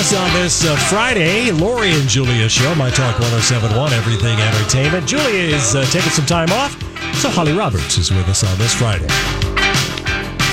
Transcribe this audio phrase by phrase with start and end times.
[0.00, 1.50] Us on this uh, Friday.
[1.52, 5.06] Lori and Julia show, My Talk 1071, Everything Entertainment.
[5.06, 6.72] Julia is uh, taking some time off,
[7.16, 9.06] so Holly Roberts is with us on this Friday.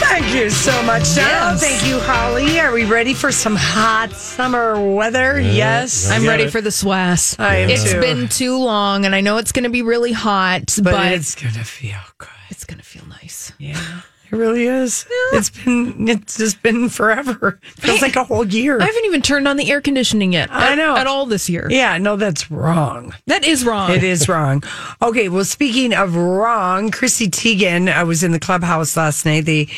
[0.01, 1.29] Thank you so much, Sarah.
[1.53, 1.61] Yes.
[1.61, 2.59] Thank you, Holly.
[2.59, 5.39] Are we ready for some hot summer weather?
[5.39, 6.11] yes.
[6.11, 6.51] I I'm ready it.
[6.51, 7.39] for the swass.
[7.39, 8.01] I am It's too.
[8.01, 11.33] been too long, and I know it's going to be really hot, but, but, it's,
[11.35, 12.27] it's gonna feel good.
[12.49, 13.53] It's going to feel nice.
[13.59, 15.05] Yeah, it really is.
[15.33, 16.07] It's been.
[16.07, 17.59] It's just been forever.
[17.63, 18.79] Feels like a whole year.
[18.81, 20.51] I haven't even turned on the air conditioning yet.
[20.51, 20.95] I at- know.
[20.95, 21.67] at all this year.
[21.69, 23.13] yeah, no, that's wrong.
[23.27, 23.91] That is wrong.
[23.91, 24.63] It is wrong.
[25.01, 29.45] Okay, well, speaking of wrong, Chrissy Teigen, I was in the clubhouse last night.
[29.45, 29.69] They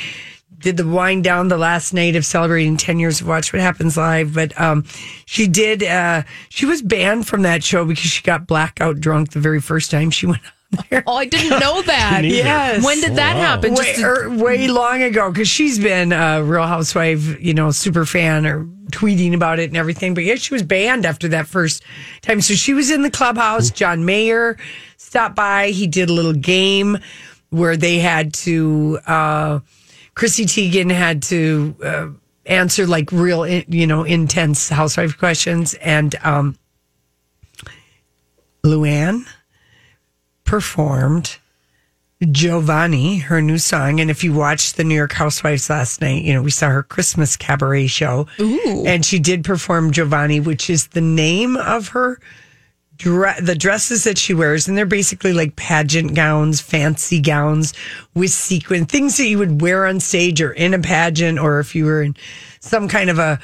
[0.60, 3.96] did the wind down the last night of celebrating 10 years of Watch What Happens
[3.96, 4.84] Live, but um,
[5.26, 9.40] she did, uh, she was banned from that show because she got blackout drunk the
[9.40, 10.52] very first time she went on
[10.90, 11.04] there.
[11.08, 12.22] Oh, I didn't know that.
[12.22, 12.36] Neither.
[12.36, 12.84] Yes.
[12.86, 13.72] When did that happen?
[13.74, 17.72] Way, Just to- er, way long ago because she's been a Real Housewife, you know,
[17.72, 20.14] super fan or tweeting about it and everything.
[20.14, 21.84] But yeah, she was banned after that first
[22.22, 22.42] time.
[22.42, 23.72] So she was in the clubhouse.
[23.72, 24.58] John Mayer
[24.98, 25.70] stopped by.
[25.70, 26.98] He did a little game
[27.50, 29.60] where they had to, uh,
[30.16, 32.08] Chrissy Teigen had to uh,
[32.46, 35.74] answer like real, you know, intense housewife questions.
[35.76, 36.58] And um,
[38.64, 39.26] Luann
[40.50, 41.38] performed
[42.24, 44.00] Jovani, her new song.
[44.00, 46.82] And if you watched the New York Housewives last night, you know, we saw her
[46.82, 48.26] Christmas cabaret show.
[48.40, 48.84] Ooh.
[48.88, 52.20] And she did perform Jovani, which is the name of her
[52.98, 54.68] dre- the dresses that she wears.
[54.68, 57.76] And they're basically like pageant gowns, fancy gowns
[58.16, 61.76] with sequin, things that you would wear on stage or in a pageant, or if
[61.76, 62.16] you were in
[62.60, 63.40] some kind of a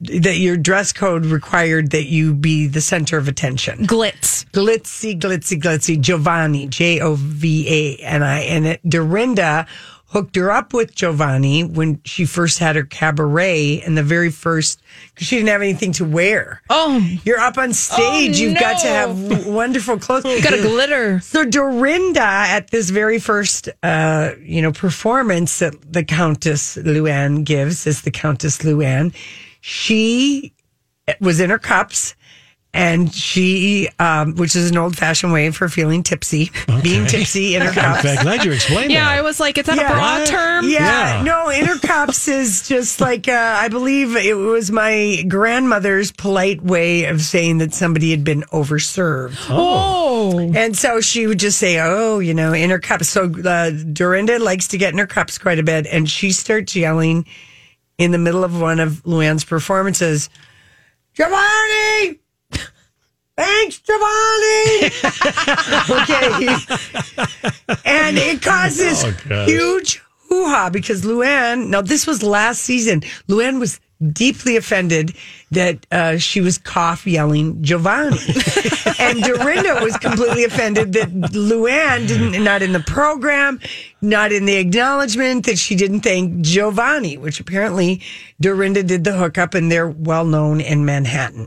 [0.00, 4.46] that your dress code required that you be the center of attention glitz.
[4.52, 6.00] glitzy, glitzy, glitzy.
[6.00, 8.40] Jovani, J O V A N I.
[8.40, 9.66] And it, Dorinda
[10.06, 14.82] hooked her up with Jovani when she first had her cabaret and the very first,
[15.14, 16.60] because she didn't have anything to wear.
[16.68, 18.40] Oh, You're up on stage.
[18.40, 20.24] Oh, You've got to have wonderful clothes.
[20.28, 21.20] You've got a glitter.
[21.20, 27.86] So Dorinda at this very first, uh, you know, performance that the Countess Luann gives
[27.86, 29.14] as the Countess Luann,
[29.60, 30.52] she
[31.20, 32.14] was in her cups
[32.72, 36.52] and she, um, which is an old fashioned way for feeling tipsy,
[36.84, 38.02] being tipsy in her In cups.
[38.02, 39.18] fact, glad you explained Yeah, that.
[39.18, 39.90] I was like, is that Yeah.
[39.90, 40.28] a broad What?
[40.28, 40.68] term?
[40.68, 41.22] Yeah, Yeah.
[41.24, 47.06] no, inner cups is just like uh, I believe it was my grandmother's polite way
[47.06, 49.36] of saying that somebody had been overserved.
[49.48, 50.38] Oh.
[50.54, 54.38] And so she would just say, "Oh, you know, in her cups." So uh, Dorinda
[54.38, 57.26] likes to get in her cups quite a bit, and she starts yelling
[58.00, 60.28] in the middle of one of Luann's performances,
[61.16, 62.18] "Jovani."
[63.36, 64.90] Thanks, Jovani.
[66.02, 67.78] okay.
[67.86, 73.58] And it causes Oh, huge hoo ha because Luann, now this was last season, Luann
[73.58, 73.80] was
[74.12, 75.14] deeply offended
[75.50, 78.18] that uh, she was cough yelling Jovani.
[79.00, 83.60] and Dorinda was completely offended that Luann didn't, not in the program,
[84.00, 88.00] not in the acknowledgement, that she didn't thank Jovani, which apparently
[88.40, 91.46] Dorinda did the hookup and they're well known in Manhattan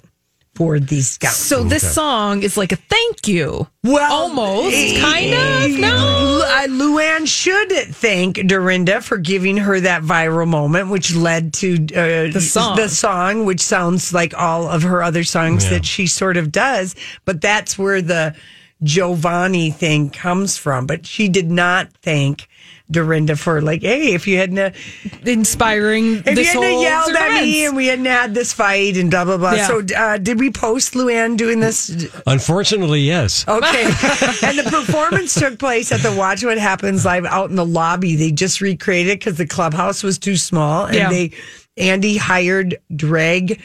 [0.56, 1.36] for these gowns.
[1.36, 3.68] So this song is like a thank you.
[3.84, 5.88] Well, Almost, eh, kind of, no?
[5.88, 11.74] Lu- uh, Luann should thank Dorinda for giving her that viral moment, which led to
[11.96, 12.76] uh, The song.
[12.78, 15.72] The song, which sounds like all of her other songs Yeah.
[15.72, 16.96] that she sort of does,
[17.26, 18.36] but that's where the
[18.84, 20.86] Jovani thing comes from.
[20.86, 22.48] But she did not thank
[22.92, 24.72] Dorinda for like, hey, if you hadn't uh,
[25.26, 28.98] Inspiring if this you hadn't whole yelled at me and we hadn't had this fight
[28.98, 29.54] and blah blah blah.
[29.54, 29.68] Yeah.
[29.68, 32.12] So uh, did we post Luann doing this?
[32.28, 33.48] Unfortunately, yes.
[33.48, 33.84] Okay.
[34.44, 38.16] and the performance took place at the Watch What Happens live out in the lobby.
[38.16, 40.86] They just recreated because the clubhouse was too small.
[40.86, 41.10] And Yeah.
[41.10, 41.32] they,
[41.78, 43.62] Andy hired drag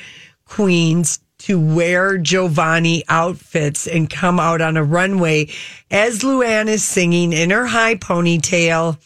[0.46, 5.48] queens to wear Jovani outfits and come out on a runway
[5.90, 8.98] as Luann is singing in her high ponytail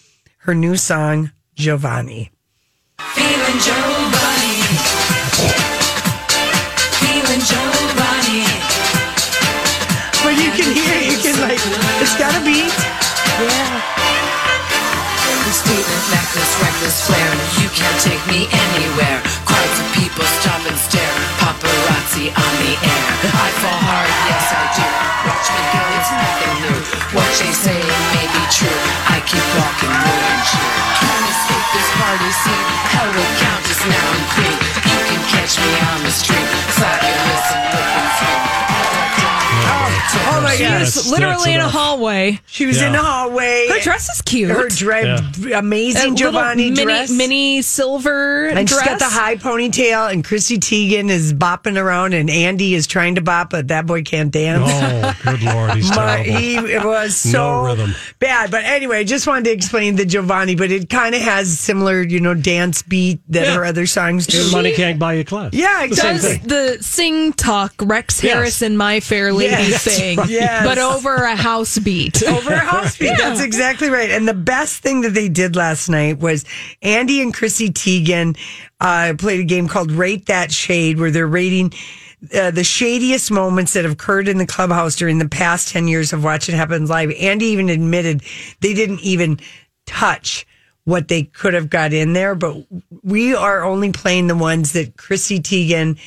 [0.42, 2.30] her new song, Jovani.
[3.14, 4.58] Feeling Jovani.
[6.98, 8.42] Feeling Jovani.
[10.18, 11.62] But you can hear, you can like,
[12.02, 12.74] it's got a beat.
[15.46, 17.30] This statement, necklace, reckless flair.
[17.62, 19.22] You can't take me anywhere.
[19.46, 21.31] Crowds of people stop and stare.
[22.12, 23.04] Paparazzi on the air.
[23.24, 24.84] I fall hard, yes I do.
[25.24, 26.78] Watch me go, it's nothing new.
[27.16, 27.80] What they say
[28.12, 28.80] may be true.
[29.08, 30.72] I keep walking, moving true.
[31.00, 32.66] Can't escape this party scene.
[32.92, 34.81] Hell will count as now and queen.
[35.12, 36.48] You can catch me on the street.
[36.80, 38.38] Fabulous and looking sweet.
[39.64, 40.80] Oh, oh my She God.
[40.80, 42.40] was literally in a hallway.
[42.46, 42.86] She was Yeah.
[42.88, 43.66] in the hallway.
[43.68, 44.50] Her dress is cute.
[44.50, 45.16] Her dre-
[45.54, 47.10] amazing A Jovani little dress.
[47.10, 48.80] mini, mini silver and dress.
[48.80, 53.14] she's got the high ponytail, and Chrissy Teigen is bopping around, and Andy is trying
[53.14, 54.68] to bop, but that boy can't dance.
[54.70, 56.38] Oh, good lord, he's My- terrible.
[56.38, 57.94] he it was No so rhythm.
[58.18, 58.50] bad.
[58.50, 62.20] But anyway, just wanted to explain the Jovani, but it kind of has similar, you
[62.20, 63.54] know, dance beat that Yeah.
[63.54, 64.50] her other songs do.
[64.52, 65.52] Money can't buy you class.
[65.52, 68.32] Yeah, The same does the sing talk Rex Yes.
[68.34, 70.64] Harrison My Fair Lady Yes, thing, yes.
[70.64, 72.22] but over a house beat.
[72.28, 73.18] over a house beat.
[73.18, 74.10] That's exactly right.
[74.10, 76.44] And the best thing that they did last night was
[76.82, 78.38] Andy and Chrissy Teigen
[78.80, 81.72] uh, played a game called Rate That Shade, where they're rating.
[82.32, 86.12] Uh, the shadiest moments that have occurred in the clubhouse during the past 10 years
[86.12, 87.10] of Watch It Happens Live.
[87.18, 88.22] Andy even admitted
[88.60, 89.40] they didn't even
[89.86, 90.46] touch
[90.84, 92.56] what they could have got in there, but
[93.02, 95.98] we are only playing the ones that Chrissy Teigen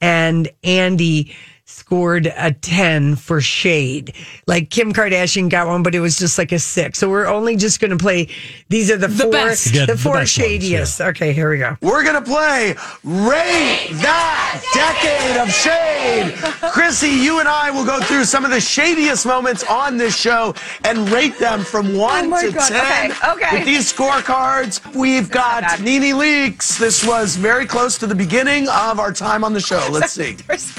[0.00, 1.34] and Andy
[1.72, 4.14] scored a 10 for shade.
[4.46, 6.98] Like Kim Kardashian got one, but it was just like a six.
[6.98, 8.28] So we're only just going to play.
[8.68, 9.72] These are the, The four, best.
[9.72, 11.00] The the four best ones, shadiest.
[11.00, 11.76] Okay, here we go.
[11.80, 12.74] We're gonna play
[13.04, 16.34] Rate That Decade of Shade.
[16.72, 20.54] Chrissy, you and I will go through some of the shadiest moments on this show
[20.84, 22.68] and rate them from oh one my to God.
[22.68, 23.10] ten.
[23.12, 23.56] Okay, okay.
[23.58, 26.78] With these scorecards, we've got Nene Leakes.
[26.78, 29.86] This was very close to the beginning of our time on the show.
[29.90, 30.34] Let's see.
[30.34, 30.72] Close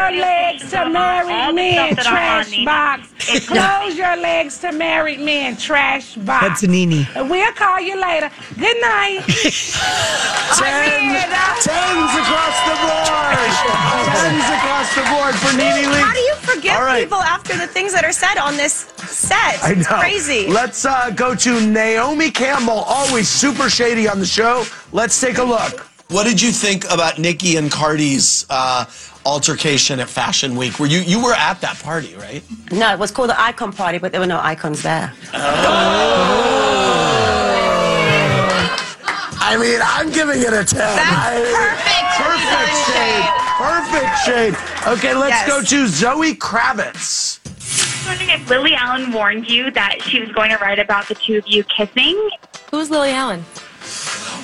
[0.00, 3.08] your legs to married men, trash box.
[3.46, 6.46] Close your legs to married men, trash box.
[6.46, 7.06] That's Nene.
[7.16, 8.30] We'll call you later.
[8.58, 9.22] Good night.
[10.56, 11.28] Ten,
[11.60, 13.50] tens across the board.
[14.10, 16.02] Tens across the board for Nene Leakes.
[16.02, 17.04] How do you forgive All right.
[17.04, 19.62] people after the things that are said on this set?
[19.62, 19.80] I know.
[19.80, 20.48] It's crazy.
[20.48, 24.64] Let's uh, go to Naomi Campbell, always super shady on the show.
[24.92, 25.86] Let's take a look.
[26.10, 28.84] What did you think about Nikki and Cardi's uh,
[29.24, 30.78] altercation at Fashion Week?
[30.78, 32.42] Were you you were at that party, right?
[32.72, 35.12] No, it was called the Icon Party, but there were no icons there.
[35.34, 36.36] Oh.
[39.42, 40.80] I mean, I'm giving it a ten.
[40.82, 41.76] I-
[42.20, 43.26] perfect shade.
[43.58, 44.54] Perfect shade.
[44.92, 45.48] Okay, let's Yes.
[45.48, 47.38] go to Zoe Kravitz.
[48.06, 51.38] wondering if Lily Allen warned you that she was going to write about the two
[51.38, 52.30] of you kissing.
[52.70, 53.44] Who's Lily Allen?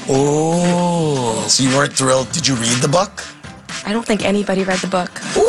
[0.09, 2.31] Oh, so you weren't thrilled?
[2.33, 3.23] Did you read the book?
[3.87, 5.11] I don't think anybody read the book.
[5.37, 5.47] oh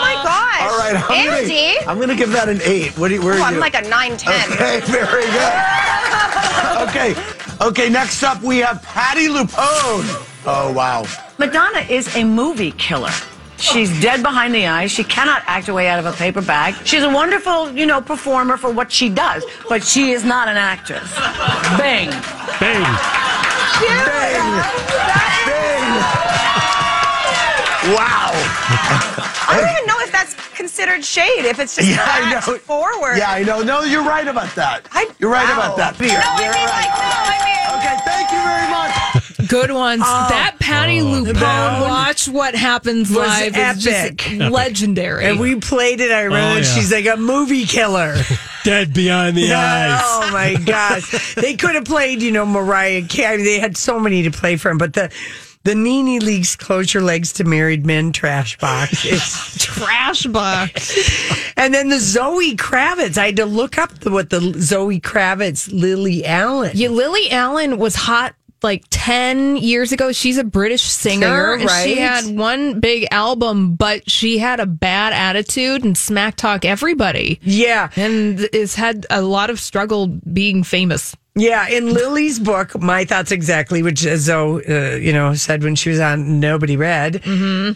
[0.00, 0.62] my gosh.
[0.62, 1.12] All right, I'm
[1.42, 1.74] Andy.
[1.80, 2.96] Gonna, I'm gonna give that an eight.
[2.98, 3.22] What do you?
[3.22, 3.60] Where Oh, are I'm you?
[3.60, 4.52] like a 9 10.
[4.52, 5.52] Okay, very good.
[6.88, 7.14] okay,
[7.60, 7.88] okay.
[7.90, 10.24] Next up, we have Patti LuPone.
[10.46, 11.04] Oh wow.
[11.38, 13.10] Madonna is a movie killer.
[13.58, 14.92] She's dead behind the eyes.
[14.92, 16.74] She cannot act her way out of a paper bag.
[16.86, 20.56] She's a wonderful, you know, performer for what she does, but she is not an
[20.56, 21.12] actress.
[21.76, 22.08] Bang.
[22.60, 22.82] Bang.
[23.80, 24.62] Bang!
[25.46, 25.67] Bang!
[27.94, 28.30] Wow.
[29.50, 32.40] I don't even know if that's considered shade, if it's just Yeah, I know.
[32.58, 33.16] forward.
[33.16, 33.62] Yeah, I know.
[33.62, 34.86] No, you're right about that.
[34.92, 35.74] I- you're right wow.
[35.74, 35.96] about that.
[35.96, 36.86] Here, No, I you're mean, right.
[36.86, 37.78] like, no, I mean.
[37.78, 39.48] Okay, thank you very much.
[39.48, 40.02] Good ones.
[40.04, 40.26] Oh.
[40.28, 44.28] that Patti oh, LuPone, watch what happens was live is epic.
[44.50, 45.24] legendary.
[45.24, 46.10] And we played it.
[46.10, 46.62] I oh, remember Oh, yeah.
[46.64, 48.16] she's like a movie killer.
[48.64, 50.00] Dead behind the eyes.
[50.04, 51.34] Oh my gosh.
[51.36, 53.42] they could have played, you know, Mariah Carey.
[53.42, 55.10] They had so many to play from, but the
[55.68, 61.52] the Nene Leakes' Close Your Legs to Married Men trash box is trash box.
[61.58, 63.18] and then the Zoe Kravitz.
[63.18, 66.70] I had to look up the, what the Zoe Kravitz Lily Allen.
[66.72, 70.10] Yeah, Lily Allen was hot like 10 years ago.
[70.10, 71.58] She's a British singer.
[71.58, 76.36] Singer, and She had one big album, but she had a bad attitude and smack
[76.36, 77.40] talk everybody.
[77.42, 77.90] Yeah.
[77.94, 81.14] And has had a lot of struggle being famous.
[81.38, 85.88] Yeah, in Lily's book, my thoughts exactly, which Zoe, uh, you know, said when she
[85.88, 87.22] was on Nobody Read.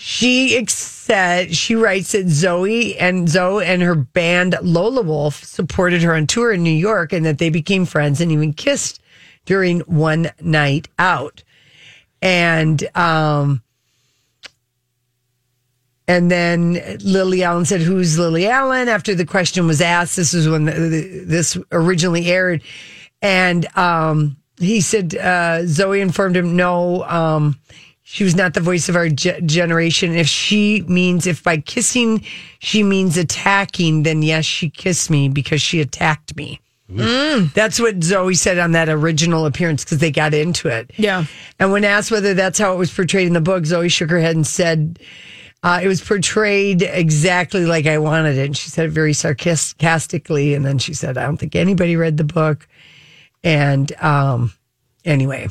[0.00, 6.02] She ex- said she writes that Zoe and Zoe and her band Lola Wolf supported
[6.02, 9.00] her on tour in New York, and that they became friends and even kissed
[9.44, 11.44] during one night out.
[12.20, 13.62] And um,
[16.08, 20.48] and then Lily Allen said, "Who's Lily Allen?" After the question was asked, this is
[20.48, 22.62] when the, the, this originally aired,
[23.22, 27.58] and um, he said uh, Zoe informed him, "No, um,
[28.02, 30.12] she was not the voice of our ge- generation.
[30.14, 32.24] If she means if by kissing
[32.58, 36.60] she means attacking, then yes, she kissed me because she attacked me."
[37.54, 40.90] That's what Zoe said on that original appearance because they got into it.
[40.98, 41.24] Yeah.
[41.58, 44.20] And when asked whether that's how it was portrayed in the book, Zoe shook her
[44.20, 44.98] head and said,
[45.62, 48.46] uh, it was portrayed exactly like I wanted it.
[48.46, 50.54] And she said it very sarcastically.
[50.54, 52.66] And then she said, I don't think anybody read the book.
[53.44, 54.52] And um,
[55.04, 55.48] anyway,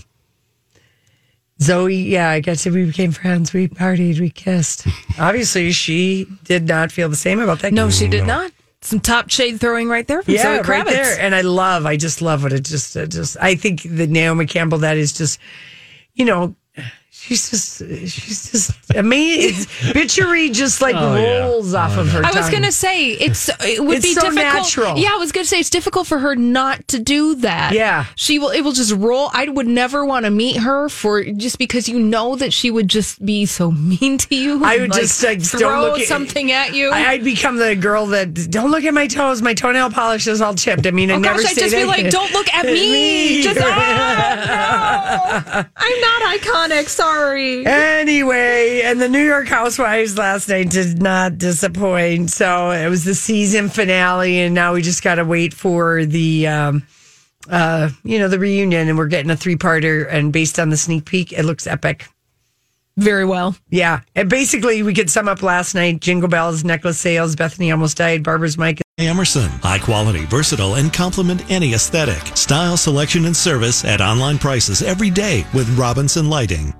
[1.61, 3.53] Zoe, yeah, I guess if we became friends.
[3.53, 4.87] We partied, we kissed.
[5.19, 7.73] Obviously, she did not feel the same about that.
[7.73, 8.51] No, she did not.
[8.83, 10.67] Some top shade throwing right there from Yeah, Zoe Kravitz.
[10.67, 11.19] right there.
[11.19, 14.47] And I love, I just love what it just, it just, I think the Naomi
[14.47, 15.39] Campbell, that is just,
[16.15, 16.55] you know,
[17.21, 19.65] she's just, she's just amazing.
[19.93, 21.39] Bitchery just like Oh, yeah.
[21.45, 22.23] rolls off of her.
[22.25, 24.43] I was going to say it's it would It's be so difficult.
[24.55, 24.97] natural.
[24.97, 27.73] Yeah, I was going to say it's difficult for her not to do that.
[27.73, 28.05] Yeah.
[28.15, 28.49] she will.
[28.49, 29.29] It will just roll.
[29.33, 32.87] I would never want to meet her for just because you know that she would
[32.87, 34.63] just be so mean to you.
[34.65, 36.89] I and, would just like throw don't look at, something at you.
[36.89, 39.41] I, I'd become the girl that don't look at my toes.
[39.41, 40.85] My toenail polish is all chipped.
[40.87, 43.43] I mean, I oh never gosh, I'd say just be like, "Don't look at me!"
[43.43, 46.87] Just ah, no, I'm not iconic.
[46.89, 47.10] Sorry.
[47.65, 52.31] Anyway, and the New York Housewives last night did not disappoint.
[52.31, 56.47] So it was the season finale, and now we just got to wait for the,
[56.47, 56.83] um,
[57.49, 60.07] uh, you know, the reunion, and we're getting a three-parter.
[60.09, 62.07] And based on the sneak peek, it looks epic.
[62.97, 63.55] Very well.
[63.69, 67.97] Yeah, and basically, we could sum up last night: Jingle Bells, necklace sales, Bethany almost
[67.97, 68.81] died, Barbara's Mike.
[68.97, 69.49] Emerson.
[69.49, 72.35] High quality, versatile, and complement any aesthetic.
[72.35, 76.73] Style, selection, and service at online prices every day with Robinson Lighting.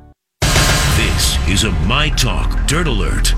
[1.48, 3.34] This is a My Talk Dirt Alert.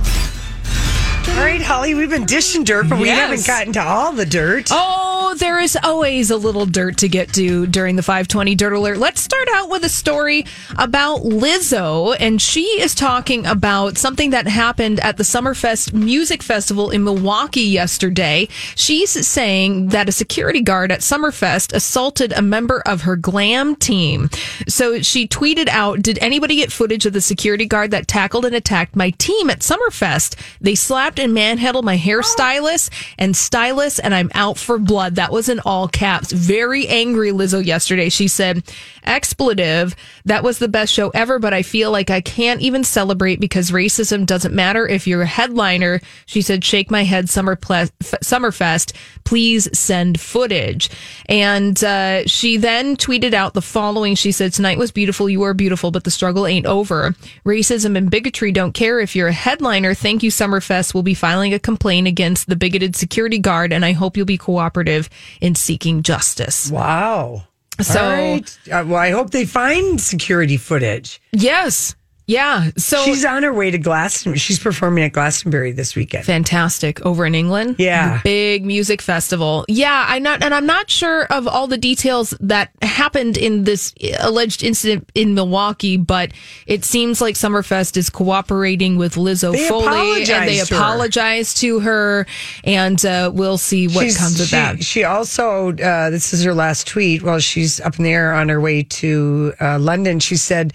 [1.30, 4.68] All right, Holly, we've been dishing dirt, but we haven't gotten to all the dirt.
[4.72, 5.03] Oh,
[5.34, 8.98] there is always a little dirt to get to during the 520 Dirt Alert.
[8.98, 10.46] Let's start out with a story
[10.78, 16.92] about Lizzo, and she is talking about something that happened at the Summerfest Music Festival
[16.92, 18.48] in Milwaukee yesterday.
[18.75, 24.30] She's saying that a security guard at Summerfest assaulted a member of her glam team.
[24.68, 28.56] So she tweeted out, Did anybody get footage of the security guard that tackled and
[28.56, 30.36] attacked my team at Summerfest?
[30.60, 35.16] They slapped and manhandled my hairstylist and stylist, and I'm out for blood.
[35.16, 36.32] That was in all caps.
[36.32, 38.10] Very angry Lizzo yesterday.
[38.10, 38.63] She said,
[39.03, 43.39] expletive, that was the best show ever, but I feel like I can't even celebrate
[43.39, 46.01] because racism doesn't matter if you're a headliner.
[46.25, 48.94] She said, shake my head, Summer Ple- Summerfest.
[49.24, 50.89] Please send footage.
[51.27, 54.15] And uh, she then tweeted out the following.
[54.15, 55.30] She said, tonight was beautiful.
[55.30, 57.15] You are beautiful, but the struggle ain't over.
[57.46, 59.94] Racism and bigotry don't care if you're a headliner.
[59.94, 60.94] Thank you, Summerfest.
[60.94, 64.38] We'll be filing a complaint against the bigoted security guard, and I hope you'll be
[64.38, 65.10] cooperative
[65.41, 66.70] in seeking justice.
[66.72, 67.43] Wow.
[67.82, 68.60] So- right.
[68.72, 71.22] Uh, well, I hope they find security footage.
[71.32, 71.96] Yes.
[72.25, 72.70] Yeah.
[72.77, 74.39] So she's on her way to Glastonbury.
[74.39, 76.25] She's performing at Glastonbury this weekend.
[76.25, 77.75] fantastic over in England.
[77.80, 78.22] Yeah.
[78.24, 79.65] Big music festival.
[79.68, 83.94] Yeah, I'm not, and I'm not sure of all the details that happened in this
[84.22, 86.32] alleged incident in Milwaukee, but
[86.65, 90.80] it seems like Summerfest is cooperating with Lizzo They Foley, and they apologized to her.
[90.82, 92.27] apologize to her,
[92.63, 94.84] and uh, we'll see what She's- comes of she, that.
[94.84, 98.48] She also, uh, this is her last tweet while she's up in the air on
[98.50, 100.20] her way to uh, London.
[100.20, 100.74] She said,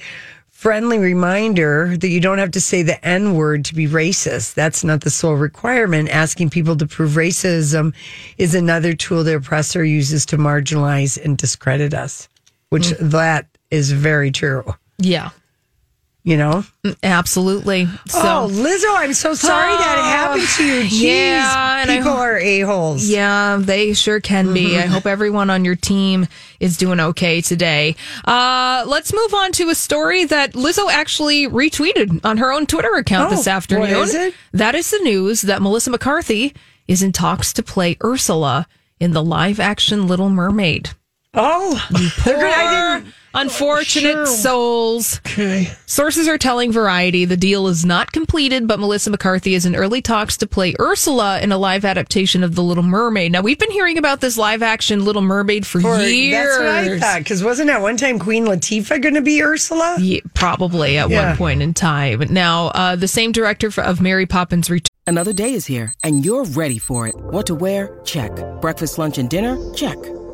[0.62, 4.55] friendly reminder that you don't have to say the N word to be racist.
[4.55, 6.09] That's not the sole requirement.
[6.09, 7.95] Asking people to prove racism
[8.38, 12.29] is another tool the oppressor uses to marginalize and discredit us,
[12.71, 13.11] which Mm.
[13.12, 14.65] that is very true.
[14.99, 15.31] Yeah,
[16.29, 16.63] You know?
[17.03, 17.87] absolutely.
[18.07, 20.83] So, oh, Lizzo, I'm so sorry that happened to you.
[20.85, 23.09] Jeez, Yeah, people hope- are a-holes.
[23.09, 24.67] Yeah, they sure can be.
[24.73, 24.79] Mm-hmm.
[24.83, 26.27] I hope everyone on your team
[26.61, 27.97] is doing okay today.
[28.27, 32.93] Uh, let's move on to a story that Lizzo actually retweeted on her own Twitter
[32.97, 33.83] account Oh, this afternoon.
[33.97, 34.35] what is it?
[34.53, 36.53] That is the news that Melissa McCarthy
[36.87, 38.67] is in talks to play Ursula
[39.01, 40.91] in the live action Little Mermaid.
[41.35, 41.79] Oh,
[42.21, 43.15] Poor, I didn't.
[43.35, 44.27] unfortunate Sure.
[44.27, 45.21] souls.
[45.27, 45.71] Okay.
[45.87, 50.01] Sources are telling Variety the deal is not completed, but Melissa McCarthy is in early
[50.01, 53.31] talks to play Ursula in a live adaptation of The Little Mermaid.
[53.33, 56.57] Now, we've been hearing about this live action Little Mermaid for, For- years.
[56.57, 57.19] That's what I thought.
[57.19, 59.99] Because wasn't at one time Queen Latifah going to be Ursula?
[60.01, 61.29] Yeah, probably at Yeah.
[61.29, 62.25] one point in time.
[62.31, 64.89] Now, uh, the same director for, of Mary Poppins Return.
[65.07, 67.15] Another day is here, and you're ready for it.
[67.17, 67.99] What to wear?
[68.05, 68.33] Check.
[68.61, 69.59] Breakfast, lunch, and dinner?
[69.75, 69.97] Check.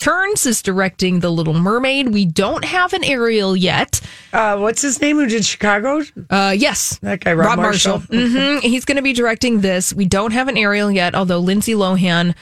[0.00, 2.08] Turns is directing The Little Mermaid.
[2.08, 4.00] We don't have an Ariel yet.
[4.32, 5.18] Uh, what's his name?
[5.18, 6.02] Who did Chicago?
[6.30, 7.98] Uh, yes, that guy, Rob, Marshall.
[8.00, 9.92] mm-hmm He's going to be directing this.
[9.92, 12.34] We don't have an Ariel yet, although Lindsay Lohan,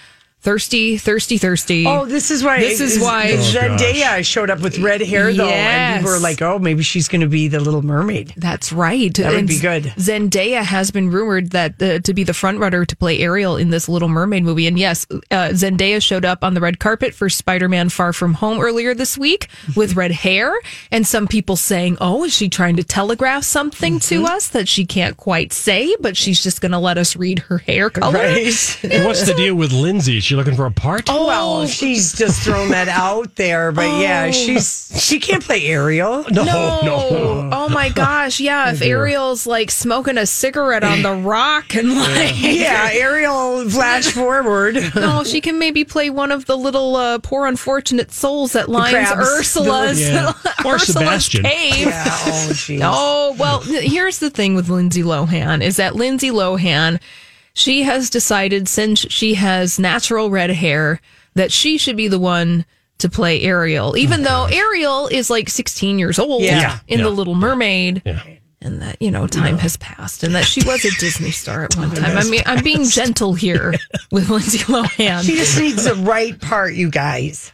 [0.48, 1.86] thirsty, thirsty, thirsty.
[1.86, 2.58] Oh, this is why.
[2.60, 6.22] This is why Zendaya showed up with red hair, though, and people were Yes.
[6.22, 9.12] like, "Oh, maybe she's going to be the Little Mermaid." That's right.
[9.14, 9.84] That would be good.
[9.98, 13.68] Zendaya has been rumored that uh, to be the front runner to play Ariel in
[13.68, 14.66] this Little Mermaid movie.
[14.66, 18.58] And yes, uh, Zendaya showed up on the red carpet for Spider-Man: Far From Home
[18.60, 20.58] earlier this week with red hair,
[20.90, 24.24] and some people saying, "Oh, is she trying to telegraph something to Mm-hmm.
[24.36, 27.58] us that she can't quite say, but she's just going to let us read her
[27.58, 30.20] hair color?" And What's the deal with Lindsay?
[30.20, 31.04] She looking for a part?
[31.10, 34.32] Oh, well, she's just thrown that out there, but yeah, Oh.
[34.32, 36.24] she's she can't play Ariel.
[36.30, 37.50] No, no.
[37.52, 38.72] Oh my gosh, yeah.
[38.72, 38.80] If.
[38.82, 44.76] Ariel's like smoking a cigarette on the rock and like Yeah, Ariel flash forward.
[44.94, 48.92] No, she can maybe play one of the little uh, poor unfortunate souls that lines
[48.92, 49.28] crabs.
[49.28, 50.32] Ursula's, Yeah.
[50.64, 51.42] Or Ursula's Sebastian.
[51.44, 51.86] cave.
[51.86, 52.80] Yeah, oh, jeez.
[52.82, 57.00] Oh, well, here's the thing with Lindsay Lohan is that Lindsay Lohan,
[57.58, 61.00] she has decided since she has natural red hair
[61.34, 62.64] that she should be the one
[62.98, 66.78] to play Ariel, even oh though Ariel is like 16 years old Yeah.
[66.88, 68.02] in The Little Mermaid.
[68.04, 68.22] Yeah.
[68.60, 71.76] And that, you know, time has passed and that she was a Disney star at
[71.76, 72.18] one time.
[72.18, 73.74] I mean, I'm being gentle here
[74.10, 75.24] with Lindsay Lohan.
[75.24, 77.52] She just needs the right part, you guys.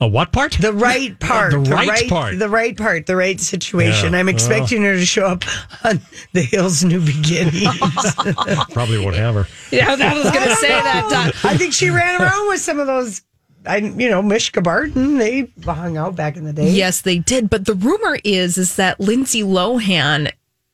[0.00, 0.52] A what part?
[0.60, 1.52] The right part.
[1.52, 2.38] The right part.
[2.38, 3.06] The right part.
[3.06, 4.12] The right situation.
[4.12, 5.44] Yeah, I'm expecting her to show up
[5.84, 6.00] on
[6.32, 7.64] the Hills New Beginnings.
[8.72, 9.46] Probably won't have her.
[9.70, 11.06] yeah, I was going to say that.
[11.10, 11.28] Don.
[11.28, 13.22] Uh, I think she ran around with some of those.
[13.66, 15.16] I, you know, Mischa Barton.
[15.16, 16.68] They hung out back in the day.
[16.68, 17.48] Yes, they did.
[17.48, 20.30] But the rumor is is that Lindsay Lohan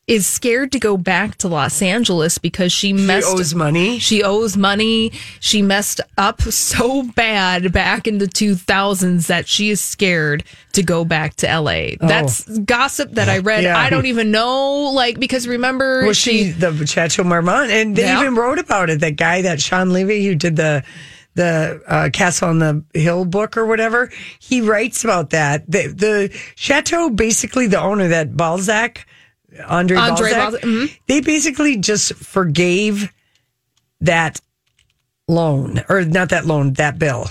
[0.07, 3.99] is scared to go back to Los Angeles because she messed owes money.
[3.99, 5.11] She owes money.
[5.39, 11.05] She messed up so bad back in the 2000s that she is scared to go
[11.05, 11.91] back to LA.
[11.99, 13.63] That's gossip that I read.
[13.63, 13.77] Yeah.
[13.77, 18.19] I don't even know like because remember Well, she, the Chateau Marmont, and they Yeah.
[18.21, 18.99] even wrote about it.
[19.01, 20.83] That guy, that Shawn Levy, who did the
[21.35, 25.63] the uh, Castle on the Hill book or whatever, he writes about that.
[25.71, 29.05] The, the Chateau, basically, the owner, that Balzac,
[29.67, 30.99] Andre, Andre Balzac, Balzac, mhm.
[31.07, 33.11] they basically just forgave
[34.01, 34.39] that
[35.27, 37.27] loan, or not that loan, that bill.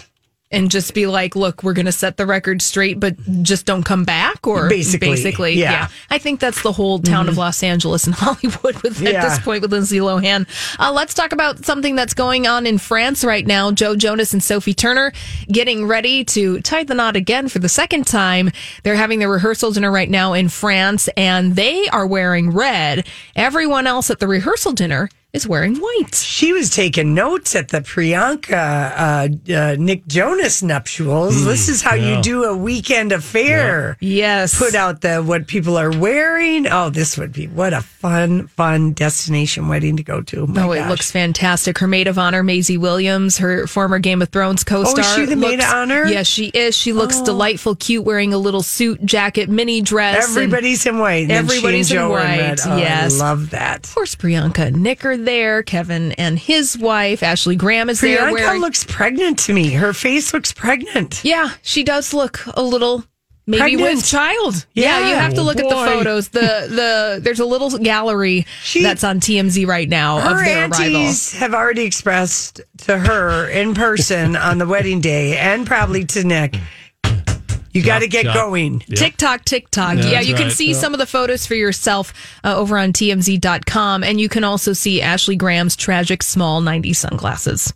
[0.52, 3.84] And just be like, look, we're going to set the record straight, but just don't
[3.84, 5.52] come back or Basically, basically.
[5.54, 5.88] yeah.
[6.10, 9.62] I think that's the whole town of Los Angeles and Hollywood with at this point
[9.62, 10.48] with Lindsay Lohan.
[10.80, 13.70] Uh, let's talk about something that's going on in France right now.
[13.70, 15.12] Joe Jonas and Sophie Turner
[15.46, 18.50] getting ready to tie the knot again for the second time.
[18.82, 23.06] They're having their rehearsal dinner right now in France and they are wearing red.
[23.36, 26.14] Everyone else at the rehearsal dinner is wearing white.
[26.14, 31.44] She was taking notes at the Priyanka uh, uh, Nick Jonas nuptials.
[31.44, 32.16] this is how yeah.
[32.16, 33.96] you do a weekend affair.
[34.00, 34.58] Yes.
[34.58, 36.66] Put out the what people are wearing.
[36.66, 40.46] Oh, this would be what a fun, fun destination wedding to go to.
[40.46, 41.78] My Oh, it looks fantastic.
[41.78, 45.04] Her maid of honor, Maisie Williams, her former Game of Thrones co-star.
[45.04, 46.04] Oh, she the maid of honor?
[46.06, 46.08] Oh.
[46.08, 46.76] Yes, she is.
[46.76, 50.28] She looks delightful, cute, wearing a little suit, jacket, mini dress.
[50.28, 51.22] and Everybody's in white.
[51.22, 52.38] and Everybody's in white.
[52.38, 52.58] red.
[52.64, 53.20] Oh, yes.
[53.20, 53.86] I love that.
[53.86, 55.62] Of course, Priyanka and Nick are there.
[55.62, 58.18] Kevin and his wife, Ashley Graham, is there.
[58.18, 59.70] Priyanka Wearing, looks pregnant to me.
[59.70, 61.24] Her face looks pregnant.
[61.24, 63.04] yeah, she does look a little
[63.46, 63.96] Maybe pregnant.
[63.96, 64.66] with child.
[64.74, 66.28] Yeah, you have to Oh, look at the oh, photos.
[66.28, 68.46] The the there's a little gallery
[68.80, 71.12] that's on TMZ right now of Her their arrival.
[71.38, 76.56] have already expressed to her in person on the wedding day and probably to Nick,
[77.72, 78.34] you got to get yeah.
[78.34, 78.80] going.
[78.80, 79.96] TikTok, TikTok.
[79.96, 80.78] Yeah, Yeah, that's you can see Yeah.
[80.78, 82.12] some of the photos for yourself
[82.44, 84.04] uh, over on TMZ.com.
[84.04, 87.72] And you can also see Ashley Graham's tragic small 90 sunglasses.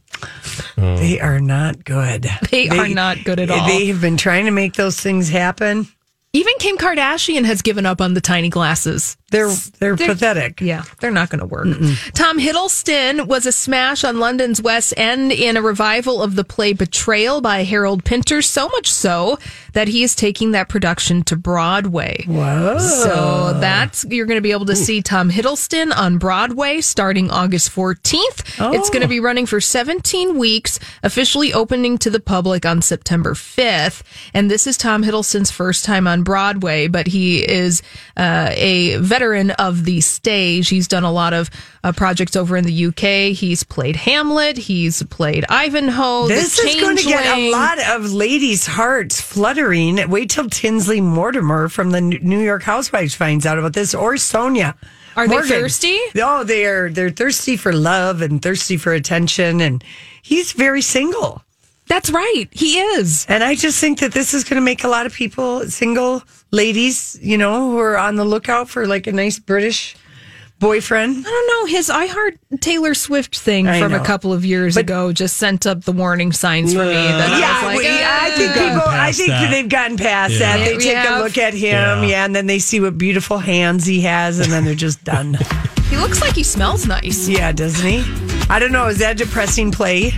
[0.76, 2.28] They are not good.
[2.50, 3.66] They are not good at all.
[3.66, 5.88] They have been trying to make those things happen.
[6.34, 9.16] Even Kim Kardashian has given up on the tiny glasses.
[9.30, 10.60] They're they're, pathetic.
[10.60, 11.66] Yeah, they're not going to work.
[12.14, 16.72] Tom Hiddleston was a smash on London's West End in a revival of the play
[16.72, 19.38] Betrayal by Harold Pinter, so much so
[19.72, 22.24] that he is taking that production to Broadway.
[22.26, 22.78] Whoa.
[22.78, 27.70] So that's you're going to be able to see Tom Hiddleston on Broadway starting August
[27.70, 28.74] 14th.
[28.74, 29.08] It's going to oh.
[29.08, 34.02] be running for 17 weeks, officially opening to the public on September 5th.
[34.32, 37.82] And this is Tom Hiddleston's first time on Broadway, but he is
[38.16, 40.68] uh, a veteran of the stage.
[40.68, 41.50] He's done a lot of
[41.82, 43.36] uh, projects over in the UK.
[43.36, 44.56] He's played Hamlet.
[44.56, 46.28] He's played Ivanhoe.
[46.28, 50.08] This is going to get a lot of ladies' hearts fluttering.
[50.10, 54.74] Wait till Tinsley Mortimer from the New York Housewives finds out about this, or Sonja.
[55.16, 55.98] Are they thirsty?
[56.16, 56.90] Oh, they are.
[56.90, 59.84] They're thirsty for love and thirsty for attention, and
[60.22, 61.43] he's very single.
[61.86, 62.46] That's right.
[62.50, 63.26] He is.
[63.28, 66.22] And I just think that this is going to make a lot of people, single
[66.50, 69.94] ladies, you know, who are on the lookout for like a nice British
[70.60, 71.18] boyfriend.
[71.18, 71.66] I don't know.
[71.66, 75.66] His I Heart Taylor Swift thing I from a couple of years ago just sent
[75.66, 76.92] up the warning signs for me.
[76.94, 78.82] That I yeah, was like, we- I think people.
[78.86, 79.50] I think that.
[79.50, 80.38] they've gotten past Yeah.
[80.56, 80.64] that.
[80.64, 81.60] They Yeah, take we a look at him,
[82.04, 82.06] Yeah.
[82.06, 82.24] yeah.
[82.24, 85.34] and then they see what beautiful hands he has, and then they're just done.
[85.90, 87.28] he looks like he smells nice.
[87.28, 88.02] yeah, doesn't he?
[88.48, 88.86] I don't know.
[88.86, 90.12] Is that a depressing play?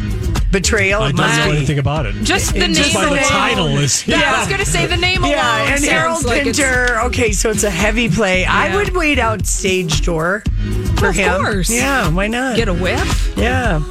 [0.60, 1.02] Betrayal.
[1.02, 2.14] I don't know anything about it.
[2.22, 3.22] Just the Just by the alone.
[3.24, 5.32] title is Yeah, I was going to say the name alone.
[5.32, 5.72] Yeah, alone.
[5.74, 6.98] and Harold like Pinter.
[7.02, 8.44] Okay, so it's a heavy play.
[8.46, 10.42] I would wait out stage door
[10.96, 11.42] for Of him.
[11.42, 11.68] course.
[11.70, 12.56] Yeah, why not?
[12.56, 12.98] Get a whip.
[13.36, 13.82] Yeah.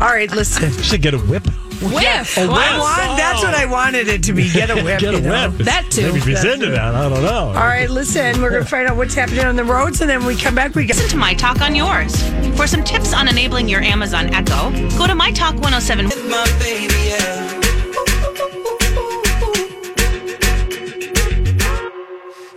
[0.00, 0.72] All right, listen.
[0.82, 1.44] Should get a whip.
[1.82, 2.36] Whiff.
[2.38, 2.80] A I whip.
[2.80, 4.50] want, that's what I wanted it to be.
[4.50, 4.98] Get a whip.
[5.00, 5.50] Get a you know?
[5.50, 5.58] whip.
[5.66, 6.02] That too.
[6.02, 6.76] Maybe if he's That's into it.
[6.76, 7.48] that, I don't know.
[7.48, 8.40] All right, listen.
[8.40, 10.74] We're gonna find out what's happening on the roads, and then when we come back.
[10.74, 12.14] We got Listen to My Talk on yours.
[12.56, 16.08] For some tips on enabling your Amazon Echo, go to My Talk 107.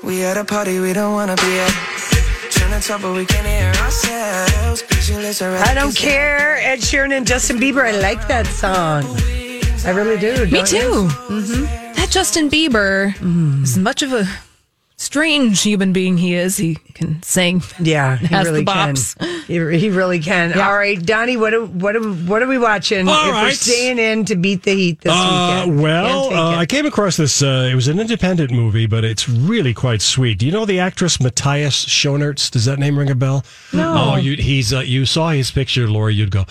[0.03, 1.71] We at a party we don't wanna be at.
[2.49, 4.83] Trying to talk, but we can't hear ourselves.
[5.09, 6.57] I don't care.
[6.57, 7.85] Ed Sheeran and Justin Bieber.
[7.85, 9.05] I like that song.
[9.85, 10.45] I really do.
[10.47, 11.07] Me too.
[11.29, 11.63] Mm-hmm.
[11.93, 13.13] That Justin Bieber,
[13.63, 14.27] as much of a
[14.99, 17.61] strange human being he is, he can sing.
[17.79, 18.95] Yeah, he really can.
[19.47, 20.59] He, he really can.
[20.59, 21.37] All right, Donnie.
[21.37, 23.07] What are, what are, what are we watching?
[23.07, 25.81] All if we're staying in to beat the heat this Uh, weekend.
[25.83, 26.55] well, uh.
[26.57, 27.41] I came across this.
[27.43, 30.39] Uh, it was an independent movie, but it's really quite sweet.
[30.39, 32.49] Do you know the actress Matthias Schoenaerts?
[32.49, 33.45] Does that name ring a bell?
[33.71, 33.93] No.
[33.95, 36.15] Oh, you, he's uh, you saw his picture, Lori.
[36.15, 36.45] You'd go,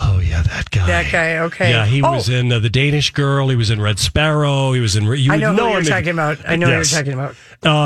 [0.00, 0.86] oh yeah, that guy.
[0.86, 1.38] that guy.
[1.38, 1.70] Okay.
[1.70, 3.48] Yeah, he Oh, was in uh, the Danish Girl.
[3.48, 4.72] He was in Red Sparrow.
[4.72, 5.04] He was in.
[5.04, 6.38] You I would know who you're him if- talking about.
[6.48, 6.90] I know Yes.
[6.90, 7.34] who you're talking about.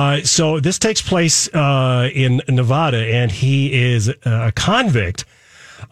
[0.02, 5.24] Uh, so this takes place uh, in Nevada, and he is a convict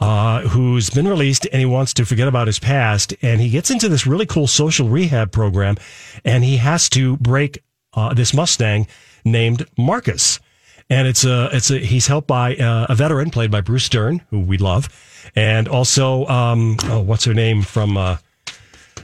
[0.01, 3.70] uh, who's been released, and he wants to forget about his past, and he gets
[3.70, 5.77] into this really cool social rehab program,
[6.25, 7.62] and he has to break
[7.94, 8.88] uh, this Mustang
[9.25, 10.40] named Marcus,
[10.88, 14.23] and it's a it's a he's helped by uh, a veteran played by Bruce Dern,
[14.31, 14.88] who we love,
[15.37, 17.96] and also um, oh, what's her name from.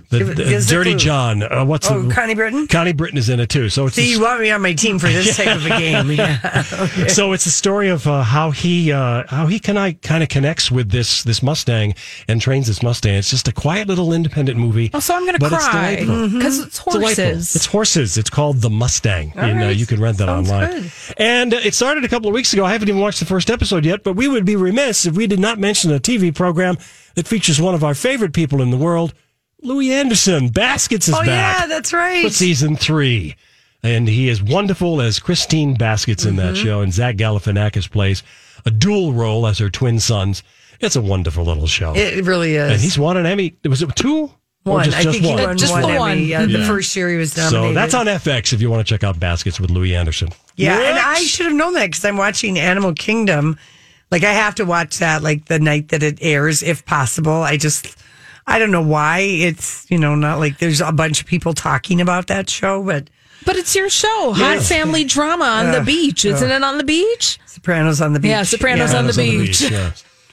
[0.08, 0.98] The, the give us a Dirty clue.
[1.00, 1.42] John.
[1.42, 2.66] Uh, what's Oh, the- Connie Britton?
[2.68, 3.68] Connie Britton is in it too.
[3.68, 5.70] So it's See, this- you want me on my team for this type of a
[5.70, 6.10] game?
[6.12, 6.38] Yeah.
[6.76, 7.08] Okay.
[7.08, 10.28] so it's a story of uh, how he uh, how he kind of kind of
[10.28, 11.94] connects with this this Mustang
[12.28, 13.14] and trains this Mustang.
[13.14, 14.90] It's just a quiet little independent movie.
[14.94, 17.56] Oh, so I'm going to but cry because it's It's horses.
[17.56, 18.18] It's horses.
[18.18, 19.76] It's called the Mustang, All and uh, right.
[19.76, 20.70] you can rent that Sounds online.
[20.82, 20.92] good.
[21.16, 22.64] And uh, it started a couple of weeks ago.
[22.64, 25.26] I haven't even watched the first episode yet, but we would be remiss if we
[25.26, 26.76] did not mention a TV program
[27.14, 29.14] that features one of our favorite people in the world,
[29.66, 30.48] Louie Anderson.
[30.48, 31.26] Baskets is oh back
[31.60, 32.24] yeah, that's right.
[32.24, 33.36] for season three.
[33.82, 36.62] And he is wonderful as Christine Baskets in that Mhm.
[36.62, 36.80] show.
[36.80, 38.22] And Zach Galifianakis plays
[38.64, 40.42] a dual role as her twin sons.
[40.80, 41.94] It's a wonderful little show.
[41.94, 42.72] It really is.
[42.72, 43.54] and he's won an Emmy.
[43.64, 44.30] Was it two?
[44.64, 44.84] One.
[44.84, 45.42] just- I just think he one?
[45.44, 45.98] won Just one the Emmy.
[45.98, 46.24] one.
[46.26, 47.68] Yeah, the first year he was nominated.
[47.70, 50.30] So that's on FX if you want to check out Baskets with Louie Anderson.
[50.56, 53.56] Yeah, and I should have known that because I'm watching Animal Kingdom.
[54.10, 57.42] Like I have to watch that like the night that it airs, if possible.
[57.42, 57.94] I just
[58.46, 62.00] I don't know why it's you know not like there's a bunch of people talking
[62.00, 63.08] about that show, but
[63.44, 64.68] But it's your show, hot Yes.
[64.68, 66.24] family drama on the beach.
[66.24, 66.56] Isn't ugh.
[66.56, 67.38] it on the beach?
[67.46, 68.30] Sopranos on the beach.
[68.30, 69.60] Yeah, Sopranos on the beach.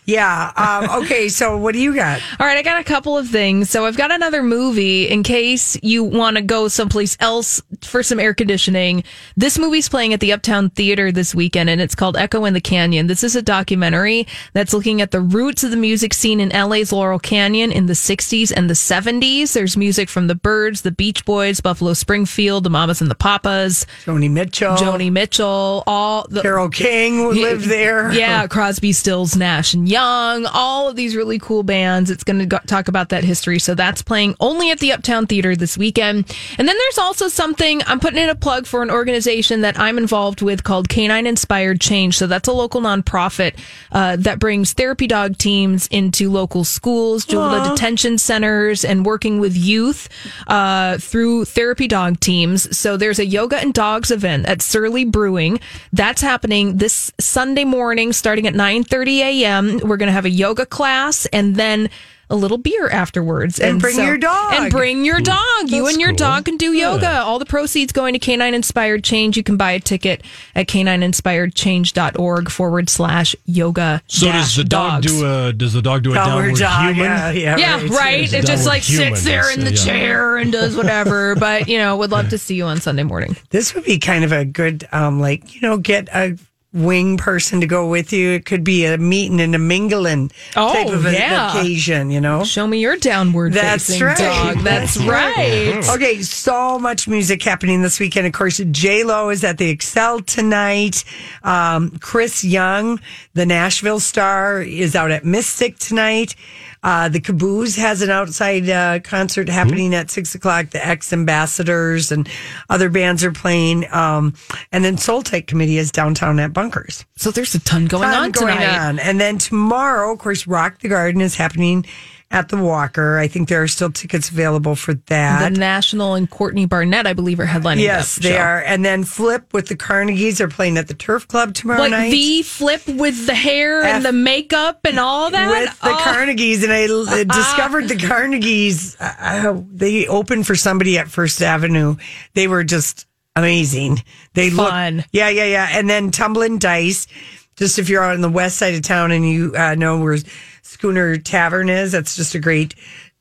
[0.06, 0.52] Yeah.
[0.56, 1.30] Um, okay.
[1.30, 2.22] So what do you got?
[2.40, 3.70] All right, I got a couple of things.
[3.70, 8.20] So I've got another movie in case you want to go someplace else for some
[8.20, 9.04] air conditioning.
[9.38, 12.62] This movie's playing at the Uptown Theater this weekend, and it's called Echo in the
[12.62, 13.08] Canyon.
[13.08, 16.92] This is a documentary that's looking at the roots of the music scene in LA's
[16.92, 19.54] Laurel Canyon in the 60s and the 70s.
[19.54, 23.86] There's music from the Byrds, the Beach Boys, Buffalo Springfield, the Mamas and the Papas,
[24.06, 28.12] Joni Mitchell, Joni Mitchell, all the Carole King lived there.
[28.24, 32.10] Yeah, Crosby, Stills, Nash and Young, all of these really cool bands.
[32.10, 33.60] It's going to go- talk about that history.
[33.60, 36.36] So that's playing only at the Uptown Theater this weekend.
[36.58, 40.00] And then there's also something I'm putting in a plug for an organization that I'm
[40.00, 42.18] involved with called Canine Inspired Change.
[42.18, 43.56] So that's a local nonprofit
[43.92, 49.56] uh, that brings therapy dog teams into local schools, juvenile detention centers, and working with
[49.56, 50.10] youth
[50.48, 52.76] uh, through therapy dog teams.
[52.76, 55.60] So there's a yoga and dogs event at Surly Brewing.
[55.92, 59.83] That's happening this Sunday morning, starting at 9:30 a.m.
[59.84, 61.90] We're going to have a yoga class and then
[62.30, 63.60] a little beer afterwards.
[63.60, 64.54] And bring your dog.
[64.54, 65.38] And bring your dog.
[65.68, 66.18] you and your cool.
[66.18, 67.20] dog can do yoga.
[67.22, 69.38] All the proceeds going to Canine Inspired Change.
[69.38, 70.24] You can buy a ticket
[70.56, 74.02] at canineinspiredchange.org forward slash yoga.
[74.08, 77.12] So does the dog do a does the dog do a Downward downward dog, human?
[77.12, 77.90] yeah, yeah, Yeah, right.
[77.92, 78.34] right.
[78.34, 79.86] It just like human, sits there in the yeah.
[79.86, 81.36] chair and does whatever.
[81.40, 83.36] but you know, would love to see you on Sunday morning.
[83.50, 86.38] This would be kind of a good, um, like you know, get a
[86.74, 88.32] wing person to go with you.
[88.32, 91.52] It could be a meeting and a mingling type Oh, of an yeah.
[91.58, 92.10] occasion.
[92.10, 94.18] You know, Show me your downward That's facing right.
[94.18, 94.58] dog.
[94.64, 95.82] That's right.
[95.94, 98.26] Okay, so much music happening this weekend.
[98.26, 101.04] Of course, J Lo is at the Xcel tonight.
[101.44, 103.00] Um, Chris Young,
[103.36, 106.36] the Nashville star, is out at Mystic tonight.
[106.84, 110.72] Uh, the Caboose has an outside uh, concert happening at six o'clock.
[110.72, 112.28] The X Ambassadors and
[112.70, 113.92] other bands are playing.
[113.94, 114.34] Um,
[114.72, 117.06] and then Soul Tech Committee is downtown at Bunkers.
[117.16, 118.78] So there's a ton going Ton on going tonight.
[118.88, 119.00] on.
[119.00, 121.86] And then tomorrow, of course, Rock the Garden is happening
[122.34, 123.18] at the Walker.
[123.20, 125.54] I think there are still tickets available for that.
[125.54, 127.82] The National and Courtney Barnett, I believe, are headlining.
[127.84, 128.38] Yes, they show.
[128.38, 128.60] are.
[128.62, 132.10] And then Flip with the Carnegies are playing at the Turf Club tomorrow Like night.
[132.12, 135.50] the flip with the hair and the makeup and all that.
[135.50, 136.02] with the Oh.
[136.04, 136.88] Carnegies, and I
[137.24, 138.98] discovered the Carnegies.
[139.00, 141.96] Uh, they opened for somebody at First Avenue.
[142.34, 144.02] They were just amazing.
[144.34, 144.98] They Fun.
[144.98, 145.68] Look, yeah, yeah, yeah.
[145.72, 147.06] And then Tumbling Dice.
[147.56, 150.18] Just if you're on the west side of town and you uh, know where
[150.64, 152.76] Schooner Tavern is, that's just a great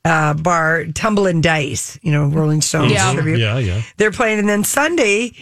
[0.04, 0.86] uh, bar.
[0.94, 3.12] Tumbling Dice, you know, Rolling Stones Yeah.
[3.12, 3.38] tribute.
[3.38, 3.82] Yeah, yeah.
[3.98, 5.32] They're playing, and then Sunday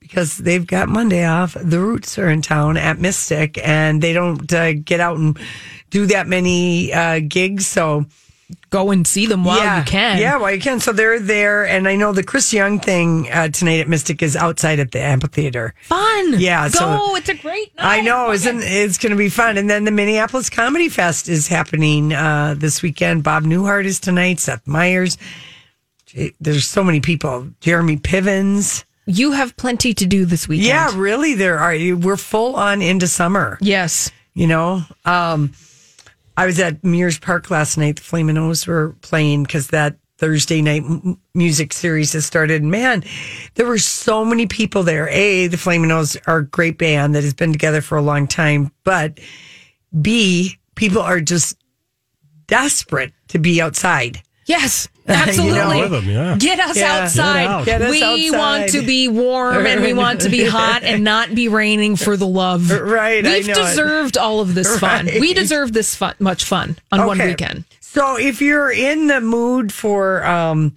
[0.00, 1.56] because they've got Monday off.
[1.60, 5.36] The Roots are in town at Mystic, and they don't uh, get out and
[5.90, 7.66] do that many uh, gigs.
[7.66, 8.04] So
[8.70, 10.18] Go and see them while yeah, you can.
[10.18, 10.78] yeah, while you can.
[10.78, 14.36] So they're there, and I know the Chris Young thing uh, tonight at Mystic is
[14.36, 15.74] outside at the amphitheater.
[15.82, 16.34] Fun.
[16.38, 16.78] Yeah, Go.
[16.78, 17.98] so- it's a great night.
[17.98, 19.56] I know, isn't it's going to be fun?
[19.58, 23.24] And then the Minneapolis Comedy Fest is happening uh, this weekend.
[23.24, 24.38] Bob Newhart is tonight.
[24.38, 25.18] Seth Meyers.
[26.40, 27.48] There's so many people.
[27.60, 28.84] Jeremy Pivens.
[29.06, 30.68] You have plenty to do this weekend.
[30.68, 31.34] Yeah, really.
[31.34, 31.74] There are.
[31.96, 33.58] We're full on into summer.
[33.60, 34.10] Yes.
[34.34, 35.52] You know, um,
[36.36, 37.96] I was at Mears Park last night.
[37.96, 42.62] The Flamin' O's were playing because that Thursday night m- music series has started.
[42.62, 43.04] Man,
[43.54, 45.08] there were so many people there.
[45.08, 48.26] A, the Flamin' O's are a great band that has been together for a long
[48.26, 48.70] time.
[48.84, 49.18] But
[50.00, 51.56] B, people are just
[52.46, 54.22] desperate to be outside.
[54.46, 55.20] Yes, You know?
[55.20, 55.88] absolutely.
[55.88, 56.36] Them, yeah.
[56.38, 57.02] Get us Yeah.
[57.02, 57.42] outside.
[57.42, 57.64] Get out.
[57.66, 58.38] Get us we outside.
[58.38, 62.16] want to be warm and we want to be hot and not be raining for
[62.16, 62.70] the love.
[62.70, 63.56] Right, I We've know it.
[63.56, 65.06] deserved all of this fun.
[65.06, 65.20] Right.
[65.20, 67.64] We deserve this fun, much fun on one weekend.
[67.80, 70.76] So if you're in the mood for, um,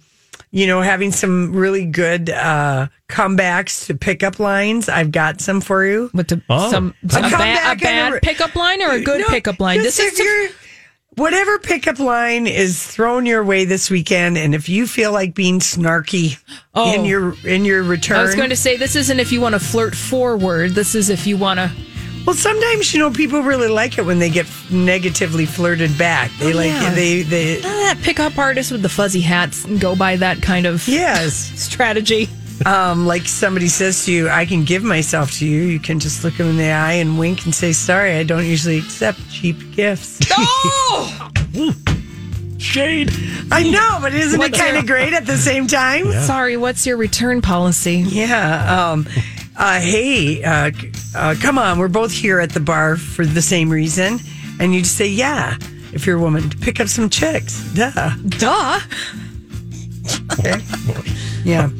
[0.52, 5.84] you know, having some really good uh, comebacks to pickup lines, I've got some for
[5.84, 6.10] you.
[6.14, 6.70] With the, Oh.
[6.70, 9.60] some, A some a, ba- a bad a- pickup line or a good No, pickup
[9.60, 9.78] line.
[9.78, 10.48] This if is you're
[11.16, 15.60] whatever pickup line is thrown your way this weekend, and if you feel like being
[15.60, 16.38] snarky
[16.74, 16.94] Oh.
[16.94, 19.54] in your in your return, I was going to say this isn't if you want
[19.54, 20.72] to flirt forward.
[20.72, 21.70] This is if you want to.
[22.26, 26.30] Well, sometimes you know people really like it when they get negatively flirted back.
[26.38, 26.94] They oh, like yeah.
[26.94, 30.86] they they That pickup artist with the fuzzy hats and go by that kind of
[30.86, 31.34] yes.
[31.60, 32.28] strategy.
[32.66, 35.62] Um, like somebody says to you, I can give myself to you.
[35.62, 38.44] You can just look them in the eye and wink and say, "Sorry, I don't
[38.46, 40.18] usually accept cheap gifts."
[41.52, 41.74] Oh!
[42.58, 43.10] Shade.
[43.50, 46.12] I know, but isn't it What's kind your- of great at the same time?
[46.12, 48.04] Sorry, what's your return policy?
[48.06, 48.90] Yeah.
[48.90, 49.06] Um,
[49.56, 50.70] uh, hey, uh,
[51.16, 51.78] uh, come on.
[51.78, 54.18] We're both here at the bar for the same reason.
[54.60, 55.56] And you just say, yeah,
[55.92, 57.62] if you're a woman, pick up some chicks.
[57.74, 57.90] Duh.
[58.28, 58.80] Duh.
[60.38, 60.60] Okay.
[61.44, 61.70] Yeah.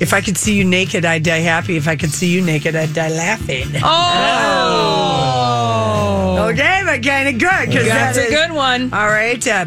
[0.00, 1.76] If I could see you naked, I'd die happy.
[1.76, 3.66] If I could see you naked, I'd die laughing.
[5.00, 6.48] Oh.
[6.50, 7.70] Okay, but kind of good.
[7.70, 8.92] 'cause That's that a good one.
[8.92, 9.46] All right.
[9.46, 9.66] Uh,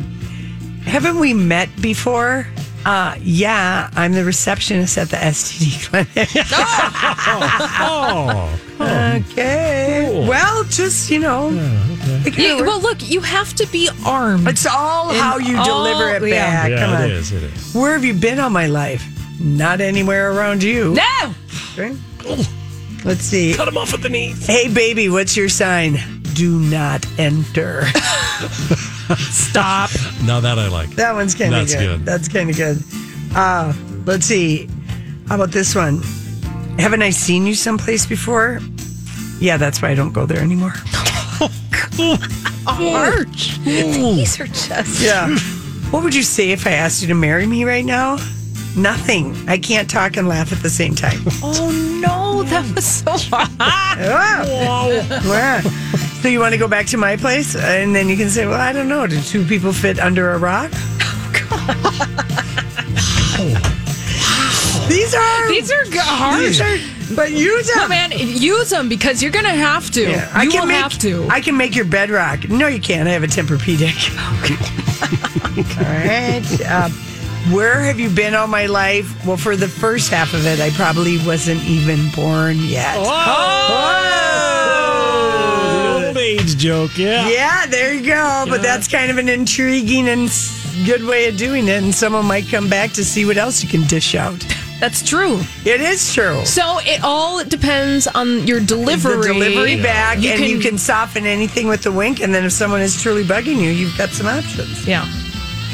[0.85, 2.47] haven't we met before?
[2.85, 6.27] Uh, yeah, I'm the receptionist at the STD clinic.
[7.79, 8.49] oh,
[8.81, 10.25] okay.
[10.27, 11.49] Well, just, you know.
[11.53, 14.47] it You- kinda well, look, you have to be armed.
[14.49, 16.51] It's all how you deliver it yeah.
[16.63, 16.69] back.
[16.71, 17.03] Yeah, Come on.
[17.03, 17.31] it is.
[17.31, 17.73] It is.
[17.73, 19.05] Where have you been all my life?
[19.43, 20.93] Not anywhere around you.
[20.93, 21.33] No.
[21.73, 21.95] Okay.
[23.03, 23.53] Let's see.
[23.53, 24.45] Cut him off at the knees.
[24.47, 25.97] Hey, baby, what's your sign?
[26.33, 27.83] Do not enter.
[29.17, 29.89] Stop.
[30.23, 30.91] Now that I like.
[30.91, 31.97] That one's kind of That's good.
[31.99, 32.05] good.
[32.05, 32.81] That's kind of good.
[33.35, 33.73] Uh,
[34.05, 34.69] let's see.
[35.27, 36.01] How about this one?
[36.79, 38.59] Haven't I seen you someplace before?
[39.39, 40.73] Yeah, that's why I don't go there anymore.
[42.67, 43.59] Arch.
[43.59, 45.01] These are just.
[45.01, 45.37] Yeah.
[45.91, 48.17] what would you say if I asked you to marry me right now?
[48.75, 49.35] Nothing.
[49.47, 51.19] I can't talk and laugh at the same time.
[51.43, 51.69] Oh
[52.01, 53.49] no, that was so hot.
[53.59, 55.61] Ah.
[56.21, 58.59] So you want to go back to my place, and then you can say, "Well,
[58.59, 59.07] I don't know.
[59.07, 60.71] Do two people fit under a rock?"
[64.89, 66.41] These are These are g- hard.
[66.43, 66.77] These are,
[67.15, 70.01] but use them, No, man, use them because you're gonna have to.
[70.11, 71.25] Yeah, I you can will make, have to.
[71.29, 72.47] I can make your bed rock.
[72.49, 73.07] No, you can't.
[73.07, 74.11] I have a Tempur-Pedic.
[75.77, 76.43] All right.
[76.65, 76.89] Uh,
[77.51, 79.25] where have you been all my life?
[79.25, 82.95] Well, for the first half of it, I probably wasn't even born yet.
[82.97, 83.03] Oh,
[84.95, 85.99] oh!
[86.01, 86.97] the old age joke.
[86.97, 87.27] Yeah.
[87.29, 88.45] Yeah, there you go.
[88.49, 90.29] But that's kind of an intriguing and
[90.85, 91.83] good way of doing it.
[91.83, 94.45] And someone might come back to see what else you can dish out.
[94.79, 95.39] That's true.
[95.65, 96.43] It is true.
[96.45, 99.15] So it all depends on your delivery.
[99.17, 102.21] The delivery back, You and can- you can soften anything with the wink.
[102.21, 104.85] And then if someone is truly bugging you, you've got some options.
[104.87, 105.05] Yeah,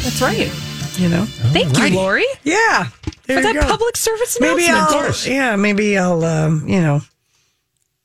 [0.04, 0.52] that's right.
[1.00, 1.26] You know.
[1.26, 2.88] Thank you, Lori, Yeah.
[3.26, 3.68] there for you that go.
[3.68, 5.28] public service Maybe announcement.
[5.28, 7.02] I'll, yeah, maybe I'll, um, you know,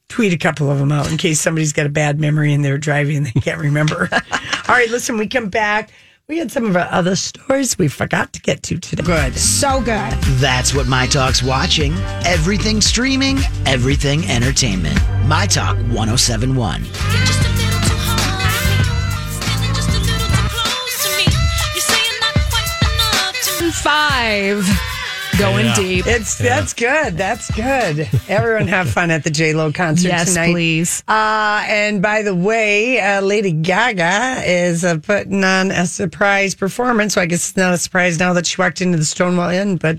[0.09, 2.78] tweet a couple of them out in case somebody's got a bad memory and they're
[2.78, 4.09] driving and they can't remember.
[4.33, 5.90] All right, listen, we come back.
[6.28, 9.02] We had some of our other stories we forgot to get to today.
[9.02, 9.35] Good.
[9.37, 10.12] So good.
[10.40, 11.92] That's what My Talk's watching.
[12.24, 14.98] Everything streaming, everything entertainment.
[15.26, 17.54] My Talk 1071.
[23.85, 24.66] Five.
[25.38, 25.75] Going Yeah.
[25.75, 26.07] deep.
[26.07, 27.18] It's that's good.
[27.18, 28.09] That's good.
[28.31, 31.03] Everyone have fun at the J Lo concert Yes, tonight, please.
[31.07, 37.12] Uh, and by the way, uh, Lady Gaga is uh, putting on a surprise performance.
[37.12, 39.77] So I guess it's not a surprise now that she walked into the Stonewall Inn,
[39.77, 39.99] but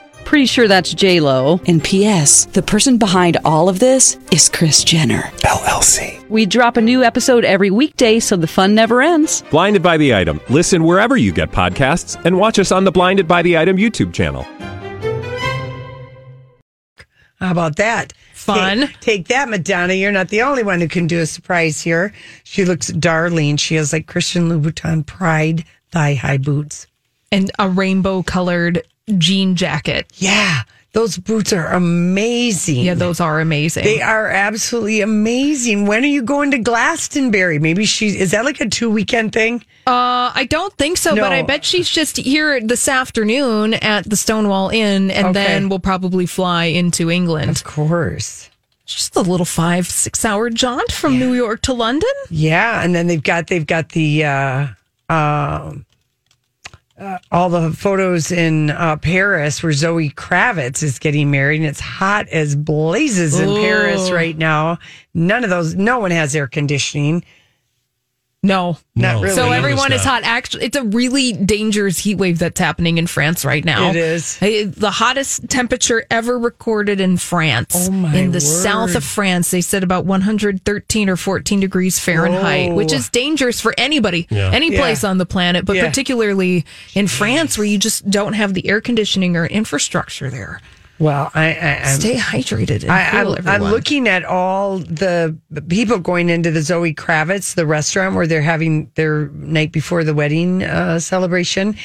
[0.25, 1.59] Pretty sure that's J Lo.
[1.67, 2.45] And P.S.
[2.45, 6.25] The person behind all of this is Kris Jenner LLC.
[6.29, 9.43] We drop a new episode every weekday, so the fun never ends.
[9.51, 10.39] Blinded by the item.
[10.49, 14.13] Listen wherever you get podcasts, and watch us on the Blinded by the Item YouTube
[14.13, 14.43] channel.
[17.39, 18.13] How about that?
[18.33, 18.79] Fun.
[18.81, 19.93] Take, take that, Madonna.
[19.95, 22.13] You're not the only one who can do a surprise here.
[22.43, 23.57] She looks darling.
[23.57, 26.87] She has like Christian Louboutin Pride thigh high boots.
[27.33, 28.83] and a rainbow colored
[29.17, 30.07] jean jacket.
[30.15, 30.61] Yeah,
[30.93, 32.83] those boots are amazing.
[32.83, 33.83] Yeah, those are amazing.
[33.83, 35.85] They are absolutely amazing.
[35.85, 37.59] When are you going to Glastonbury?
[37.59, 39.63] Maybe she is that like a two weekend thing?
[39.87, 41.23] Uh, I don't think so, No.
[41.23, 45.33] but I bet she's just here this afternoon at the Stonewall Inn, and Okay.
[45.43, 47.49] then we'll probably fly into England.
[47.49, 48.47] Of course.
[48.85, 52.09] Just a little five six hour jaunt from New York to London.
[52.29, 54.67] Yeah, and then they've got they've got the uh,
[55.09, 55.85] um
[57.01, 61.79] uh, all the photos in uh, Paris where Zoe Kravitz is getting married, and it's
[61.79, 63.55] hot as blazes in Ooh.
[63.59, 64.77] Paris right now.
[65.15, 67.23] None of those, no one has air conditioning.
[68.43, 69.35] No, Not really.
[69.35, 70.23] So everyone is hot.
[70.23, 73.91] Actually, it's a really dangerous heat wave that's happening in France right now.
[73.91, 74.37] It is.
[74.39, 77.75] The hottest temperature ever recorded in France.
[77.87, 78.41] Oh, my In the word.
[78.41, 82.75] south of France, they said about 113 or 14 degrees Fahrenheit, Whoa.
[82.77, 84.49] which is dangerous for anybody, Yeah.
[84.51, 84.79] any Yeah.
[84.79, 85.87] place on the planet, but Yeah.
[85.87, 90.61] particularly in France where you just don't have the air conditioning or infrastructure there.
[91.01, 95.35] Well, I, I I'm, Stay hydrated and I, cool, I'm, I'm looking at all the
[95.67, 100.13] people going into the Zoe Kravitz, the restaurant where they're having their night before the
[100.13, 101.75] wedding uh, celebration.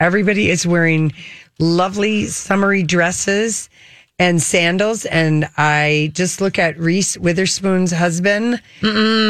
[0.00, 1.12] Everybody is wearing
[1.60, 3.70] lovely summery dresses
[4.18, 5.04] and sandals.
[5.04, 8.60] And I just look at Reese Witherspoon's husband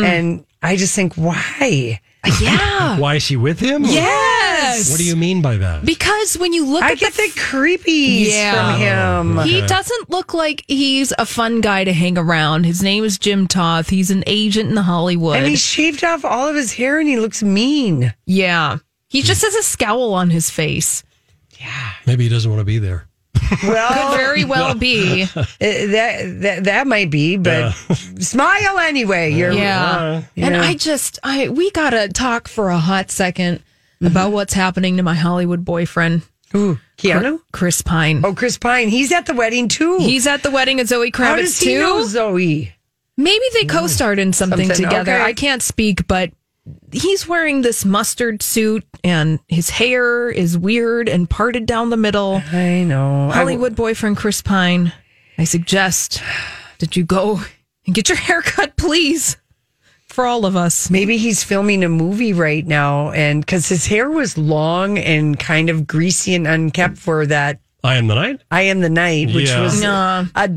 [0.05, 2.00] and I just think, why?
[2.40, 2.98] Yeah.
[2.98, 3.85] Why is she with him?
[4.79, 4.90] Yes.
[4.90, 5.85] What do you mean by that?
[5.85, 9.44] Because when you look I at get the the creepies from him.
[9.46, 9.66] He Okay.
[9.66, 12.64] doesn't look like he's a fun guy to hang around.
[12.64, 13.88] His name is Jim Toth.
[13.90, 15.37] He's an agent in the Hollywood.
[15.37, 18.14] And he shaved off all of his hair and he looks mean.
[18.27, 18.79] yeah.
[19.08, 21.04] He just has a scowl on his face.
[21.60, 21.92] Yeah.
[22.06, 23.06] Maybe he doesn't want to be there.
[23.62, 25.22] Well, Could very well be.
[25.37, 27.72] Uh, that, that that might be, but
[28.18, 29.33] smile anyway.
[29.33, 30.22] You're Yeah.
[30.35, 30.60] you And know.
[30.60, 33.10] I just I we gotta talk for a hot
[34.01, 36.23] 2nd about what's happening to my Hollywood boyfriend.
[36.55, 37.40] Ooh, Keanu?
[37.53, 38.25] Chris Pine.
[38.25, 38.88] Oh, Chris Pine.
[38.88, 39.99] He's at the wedding too.
[39.99, 41.81] He's at the wedding of Zoe Kravitz How does he too.
[41.81, 42.73] know Zoe?
[43.17, 43.69] Maybe they hmm.
[43.69, 45.15] co-starred in something, Something, together.
[45.15, 45.23] okay.
[45.23, 46.31] I can't speak, but
[46.92, 52.42] he's wearing this mustard suit and his hair is weird and parted down the middle.
[52.53, 53.31] I know.
[53.31, 54.92] Hollywood boyfriend Chris Pine.
[55.38, 56.23] I suggest
[56.79, 57.40] that you go
[57.87, 59.37] and get your hair cut, please.
[60.17, 60.88] For all of us.
[60.88, 65.69] Maybe he's filming a movie right now, and because his hair was long and kind
[65.69, 68.40] of greasy and unkept for that I am the night.
[68.50, 69.60] I Am the Night, which Yeah.
[69.60, 70.25] was Nah.
[70.35, 70.48] a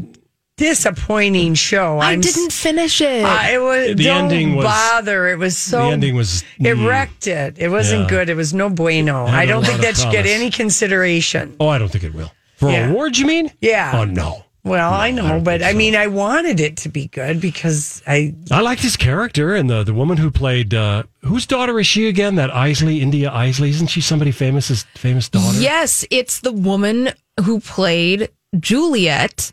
[0.56, 2.00] disappointing show.
[2.00, 3.26] I I'm s- didn't finish it.
[3.26, 5.28] Uh, it was The don't ending was- bother.
[5.28, 7.56] It was so the ending was it wrecked it.
[7.58, 8.08] It wasn't Yeah.
[8.10, 8.30] good.
[8.30, 9.26] It was no bueno.
[9.28, 11.56] I don't think that of should get any consideration.
[11.60, 12.32] Oh, I don't think it will.
[12.56, 12.90] For Yeah.
[12.92, 13.52] awards, you mean?
[13.62, 13.92] Yeah.
[13.94, 14.46] Oh no.
[14.64, 18.60] Well, I know, but I mean, I wanted it to be good because I I
[18.62, 22.36] liked his character and the the woman who played uh, whose daughter is she again?
[22.36, 24.84] That Eisley, India Eisley, isn't she somebody famous?
[24.96, 25.60] famous daughter?
[25.60, 27.12] Yes, it's the woman
[27.46, 28.30] who played
[28.60, 29.52] Juliet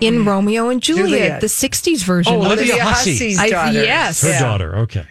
[0.00, 1.40] in Romeo and Juliet, Juliet.
[1.40, 2.34] the 60s version.
[2.34, 2.82] Oh, of Olivia.
[2.84, 3.12] Hussey.
[3.12, 3.82] Hussey's I- daughter.
[3.82, 4.22] yes.
[4.22, 4.40] Her Yeah.
[4.40, 4.76] daughter.
[4.80, 5.06] Okay.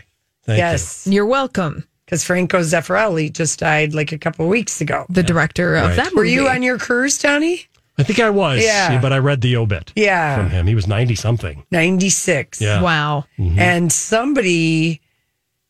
[0.45, 1.85] Thank yes, You're welcome.
[2.05, 5.05] because Franco Zeffirelli just died like a couple weeks ago.
[5.09, 5.95] The director of Right.
[5.95, 7.65] that Were you on your cruise, Donnie?
[7.97, 8.01] You.
[8.01, 8.63] I think I was.
[8.63, 8.99] Yeah.
[9.01, 10.35] But I read the obit Yeah.
[10.35, 10.67] from him.
[10.67, 11.63] He was ninety something.
[11.71, 12.59] Ninety six.
[12.61, 12.81] Yeah.
[12.81, 13.25] Wow.
[13.37, 15.01] and somebody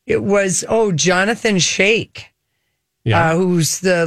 [0.05, 2.25] it was oh jonathan Schaech
[3.05, 3.31] Yeah.
[3.31, 4.03] uh, who's the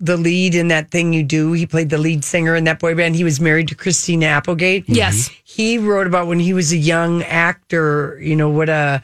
[0.00, 2.94] the lead in that thing you do he played the lead singer in that boy
[2.96, 5.30] band he was married to christina applegate Yes.
[5.44, 9.00] he wrote about when he was a young actor you know what a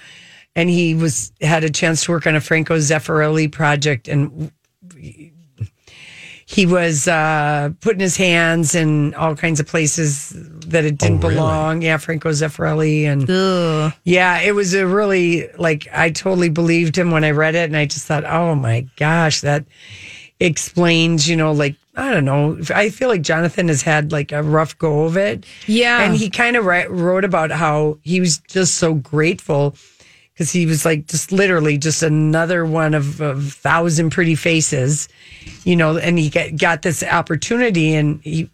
[0.56, 4.50] and he was had a chance to work on a franco zeffirelli project and
[6.52, 10.30] he was uh, putting his hands in all kinds of places
[10.66, 11.34] that it didn't Oh, really?
[11.36, 11.82] belong.
[11.82, 17.24] Yeah, Franco Zeffirelli, and yeah, it was a really like I totally believed him when
[17.24, 19.64] I read it, and I just thought, oh my gosh, that
[20.40, 22.58] explains, you know, like I don't know.
[22.74, 25.44] I feel like Jonathan has had like a rough go of it.
[25.66, 26.00] Yeah.
[26.02, 29.76] and he kind of wrote about how he was just so grateful
[30.32, 35.08] because he was like just literally just another one of a thousand pretty faces,
[35.64, 38.48] you know, and he got, got this opportunity and he,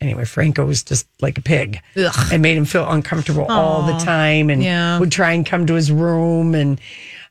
[0.00, 2.28] anyway, Franco was just like a pig Ugh.
[2.32, 4.98] and made him feel uncomfortable all the time and Yeah.
[4.98, 6.80] would try and come to his room and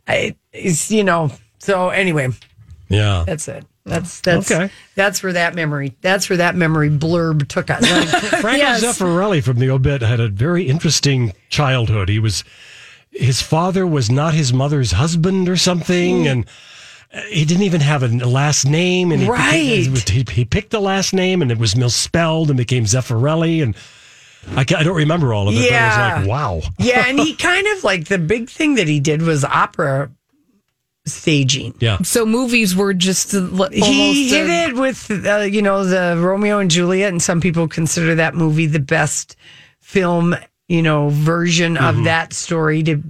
[0.08, 2.30] I, it's, you know, so anyway,
[2.90, 3.24] Yeah.
[3.28, 3.66] that's it.
[3.86, 4.72] That's, that's, Okay.
[4.96, 7.86] that's where that memory, that's where that memory blurb took us.
[8.40, 8.82] Franco Yes.
[8.82, 12.08] Zeffirelli from the obit had a very interesting childhood.
[12.08, 12.46] He was
[13.14, 16.46] his father was not his mother's husband or something, and
[17.14, 19.12] uh, he didn't even have a last name.
[19.12, 20.10] And he, Right.
[20.10, 23.62] he, he picked the last name, and it was misspelled and became Zeffirelli.
[23.62, 23.76] And
[24.58, 25.86] I, I don't remember all of it, but Yeah.
[26.16, 26.62] I was like, wow.
[26.80, 30.12] yeah, and he kind of like the big thing that he did was opera
[31.06, 31.76] staging.
[31.80, 31.98] Yeah.
[32.04, 33.74] So movies were just uh, almost.
[33.74, 37.68] he hit a- it with uh, you know the Romeo and Juliet, and some people
[37.68, 39.36] consider that movie the best
[39.82, 40.36] film
[40.74, 41.86] you know version Mm-hmm.
[42.00, 43.02] of that story to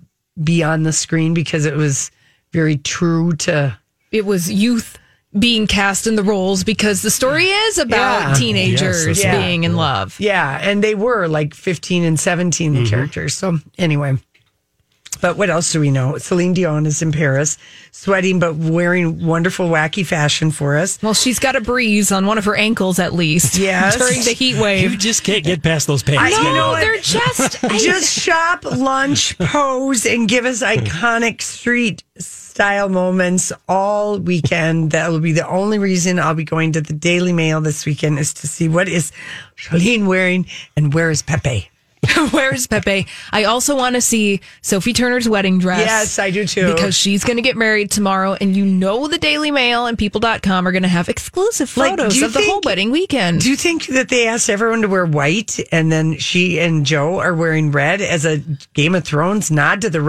[0.44, 2.12] be on the screen because it was
[2.52, 3.78] very true to
[4.12, 4.98] It was youth
[5.40, 8.34] being cast in the roles because the story is about Yeah.
[8.36, 10.16] teenagers Yes, that's being in love.
[10.20, 12.90] yeah, and they were like fifteen and 17 the Mm-hmm.
[12.90, 13.34] characters.
[13.36, 14.18] So anyway.
[15.24, 16.18] But what else do we know?
[16.18, 17.58] Celine Dion is in Paris,
[17.92, 21.02] sweating but wearing wonderful, wacky fashion for us.
[21.02, 23.58] Well, she's got a breeze on one of her ankles at least.
[23.64, 23.96] Yes.
[23.98, 24.92] during the heat wave.
[24.92, 26.22] You just can't get past those pants.
[26.22, 26.56] I- can you you?
[26.58, 27.62] know they're just.
[27.84, 34.92] Just shop, lunch, pose, and give us iconic street style moments all weekend.
[34.92, 38.20] That will be the only reason I'll be going to the Daily Mail this weekend
[38.20, 39.14] is to see what is
[39.56, 41.70] Celine wearing and where is Pepe.
[42.32, 43.08] Where's Pepe?
[43.32, 45.80] I also want to see Sophie Turner's wedding dress.
[45.80, 46.74] Yes, I do too.
[46.74, 50.68] Because she's going to get married tomorrow, and you know the Daily Mail and People.com
[50.68, 53.42] are going to have exclusive photos you of the whole wedding weekend.
[53.42, 57.20] Do you think that they asked everyone to wear white and then she and Joe
[57.20, 58.40] are wearing red as a
[58.74, 60.04] Game of Thrones nod to the red?